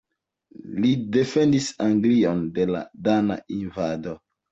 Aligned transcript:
Li 0.85 0.93
defendis 1.15 1.67
Anglion 1.87 2.41
de 2.55 2.65
la 2.77 2.81
dana 3.09 3.37
invado. 3.59 4.15